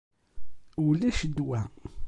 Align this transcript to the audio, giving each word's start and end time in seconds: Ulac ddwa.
Ulac 0.85 1.19
ddwa. 1.29 1.61